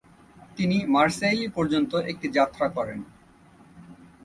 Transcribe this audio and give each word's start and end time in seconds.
তিনি 0.57 0.77
মারসেইলি 0.85 1.47
পর্যন্ত 1.47 1.91
একটি 2.11 2.27
যাত্রা 2.29 2.67
করেন। 2.69 2.99